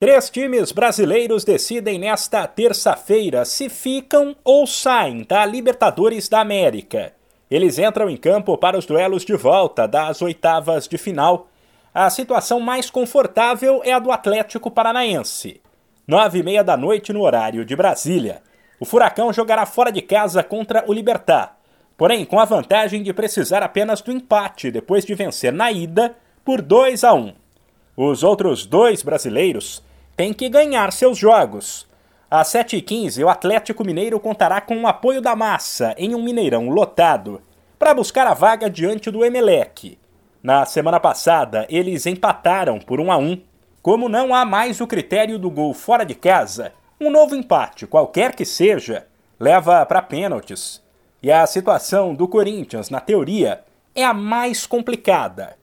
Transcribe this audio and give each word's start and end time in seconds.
Três 0.00 0.30
times 0.30 0.72
brasileiros 0.72 1.44
decidem 1.44 1.98
nesta 1.98 2.46
terça-feira 2.46 3.44
se 3.44 3.68
ficam 3.68 4.34
ou 4.42 4.66
saem 4.66 5.24
da 5.24 5.44
Libertadores 5.44 6.26
da 6.26 6.40
América. 6.40 7.12
Eles 7.50 7.78
entram 7.78 8.08
em 8.08 8.16
campo 8.16 8.56
para 8.56 8.78
os 8.78 8.86
duelos 8.86 9.26
de 9.26 9.36
volta 9.36 9.86
das 9.86 10.22
oitavas 10.22 10.88
de 10.88 10.96
final. 10.96 11.48
A 11.92 12.08
situação 12.08 12.60
mais 12.60 12.88
confortável 12.88 13.82
é 13.84 13.92
a 13.92 13.98
do 13.98 14.10
Atlético 14.10 14.70
Paranaense. 14.70 15.60
Nove 16.08 16.38
e 16.38 16.42
meia 16.42 16.64
da 16.64 16.78
noite 16.78 17.12
no 17.12 17.20
horário 17.20 17.62
de 17.62 17.76
Brasília. 17.76 18.40
O 18.80 18.86
Furacão 18.86 19.30
jogará 19.34 19.66
fora 19.66 19.92
de 19.92 20.00
casa 20.00 20.42
contra 20.42 20.82
o 20.88 20.94
Libertar, 20.94 21.58
porém 21.98 22.24
com 22.24 22.40
a 22.40 22.46
vantagem 22.46 23.02
de 23.02 23.12
precisar 23.12 23.62
apenas 23.62 24.00
do 24.00 24.10
empate 24.10 24.70
depois 24.70 25.04
de 25.04 25.14
vencer 25.14 25.52
na 25.52 25.70
ida 25.70 26.16
por 26.42 26.62
2 26.62 27.04
a 27.04 27.12
1. 27.12 27.34
Os 27.94 28.22
outros 28.22 28.64
dois 28.64 29.02
brasileiros 29.02 29.82
tem 30.16 30.32
que 30.32 30.48
ganhar 30.48 30.92
seus 30.92 31.18
jogos. 31.18 31.88
Às 32.30 32.48
7h15, 32.48 33.24
o 33.24 33.28
Atlético 33.28 33.84
Mineiro 33.84 34.20
contará 34.20 34.60
com 34.60 34.80
o 34.80 34.86
apoio 34.86 35.20
da 35.20 35.34
massa 35.34 35.94
em 35.98 36.14
um 36.14 36.22
Mineirão 36.22 36.68
lotado 36.68 37.42
para 37.78 37.94
buscar 37.94 38.26
a 38.26 38.34
vaga 38.34 38.70
diante 38.70 39.10
do 39.10 39.24
Emelec. 39.24 39.98
Na 40.42 40.64
semana 40.64 41.00
passada, 41.00 41.66
eles 41.68 42.06
empataram 42.06 42.78
por 42.78 43.00
1 43.00 43.12
a 43.12 43.16
1. 43.16 43.42
Como 43.82 44.08
não 44.08 44.34
há 44.34 44.44
mais 44.44 44.80
o 44.80 44.86
critério 44.86 45.38
do 45.38 45.50
gol 45.50 45.74
fora 45.74 46.04
de 46.04 46.14
casa, 46.14 46.72
um 47.00 47.10
novo 47.10 47.34
empate, 47.34 47.86
qualquer 47.86 48.34
que 48.34 48.44
seja, 48.44 49.06
leva 49.38 49.84
para 49.86 50.02
pênaltis. 50.02 50.82
E 51.22 51.32
a 51.32 51.46
situação 51.46 52.14
do 52.14 52.28
Corinthians, 52.28 52.90
na 52.90 53.00
teoria, 53.00 53.64
é 53.94 54.04
a 54.04 54.14
mais 54.14 54.66
complicada. 54.66 55.56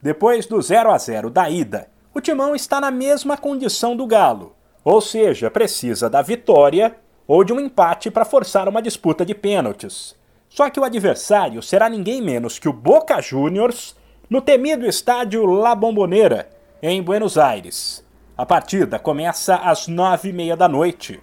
Depois 0.00 0.46
do 0.46 0.60
0 0.60 0.90
a 0.90 0.98
0 0.98 1.30
da 1.30 1.50
ida, 1.50 1.88
o 2.14 2.20
Timão 2.20 2.54
está 2.54 2.80
na 2.80 2.90
mesma 2.90 3.36
condição 3.36 3.96
do 3.96 4.06
Galo, 4.06 4.54
ou 4.84 5.00
seja, 5.00 5.50
precisa 5.50 6.10
da 6.10 6.20
vitória 6.20 6.96
ou 7.26 7.42
de 7.42 7.52
um 7.52 7.60
empate 7.60 8.10
para 8.10 8.24
forçar 8.24 8.68
uma 8.68 8.82
disputa 8.82 9.24
de 9.24 9.34
pênaltis. 9.34 10.14
Só 10.48 10.68
que 10.68 10.78
o 10.78 10.84
adversário 10.84 11.62
será 11.62 11.88
ninguém 11.88 12.20
menos 12.20 12.58
que 12.58 12.68
o 12.68 12.72
Boca 12.72 13.20
Juniors 13.22 13.96
no 14.28 14.42
temido 14.42 14.86
estádio 14.86 15.46
La 15.46 15.74
Bombonera, 15.74 16.50
em 16.82 17.02
Buenos 17.02 17.38
Aires. 17.38 18.04
A 18.36 18.44
partida 18.44 18.98
começa 18.98 19.56
às 19.56 19.88
nove 19.88 20.28
e 20.28 20.32
meia 20.32 20.56
da 20.56 20.68
noite. 20.68 21.20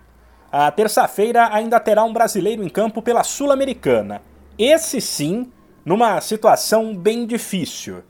A 0.52 0.72
terça-feira 0.72 1.50
ainda 1.54 1.80
terá 1.80 2.04
um 2.04 2.14
brasileiro 2.14 2.64
em 2.64 2.70
campo 2.70 3.02
pela 3.02 3.24
Sul-Americana. 3.24 4.22
Esse 4.58 5.00
sim, 5.00 5.52
numa 5.86 6.20
situação 6.22 6.96
bem 6.96 7.28
difícil. 7.28 8.04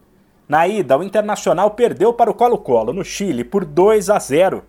Na 0.49 0.67
ida, 0.67 0.97
o 0.97 1.03
Internacional 1.03 1.69
perdeu 1.71 2.11
para 2.11 2.31
o 2.31 2.33
Colo-Colo, 2.33 2.91
no 2.91 3.05
Chile, 3.05 3.43
por 3.43 3.63
2 3.63 4.09
a 4.09 4.17
0. 4.17 4.65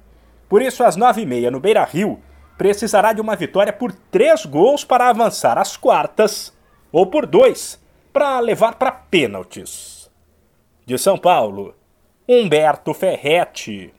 Por 0.46 0.60
isso, 0.60 0.84
às 0.84 0.94
9h30 0.94 1.48
no 1.48 1.58
Beira 1.58 1.82
Rio, 1.84 2.20
precisará 2.58 3.14
de 3.14 3.20
uma 3.22 3.34
vitória 3.34 3.72
por 3.72 3.90
3 3.90 4.44
gols 4.44 4.84
para 4.84 5.08
avançar 5.08 5.56
às 5.56 5.78
quartas, 5.78 6.54
ou 6.92 7.06
por 7.06 7.24
2 7.24 7.80
para 8.12 8.38
levar 8.40 8.74
para 8.74 8.92
pênaltis. 8.92 10.10
De 10.84 10.98
São 10.98 11.16
Paulo, 11.16 11.74
Humberto 12.28 12.92
Ferretti. 12.92 13.94